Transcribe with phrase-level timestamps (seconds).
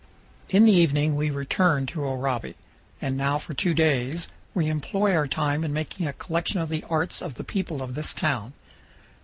[0.49, 2.55] In the evening we return to Oraibi.
[3.03, 6.83] And now for two days we employ our time in making a collection of the
[6.89, 8.53] arts of the people of this town.